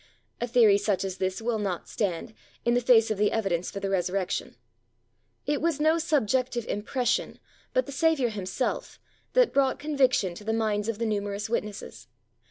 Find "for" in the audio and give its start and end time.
3.69-3.79